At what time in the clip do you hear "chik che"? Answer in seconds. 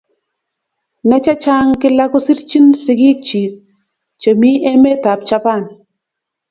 3.27-4.29